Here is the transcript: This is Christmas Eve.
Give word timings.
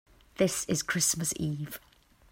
This 0.37 0.65
is 0.65 0.81
Christmas 0.81 1.31
Eve. 1.35 1.79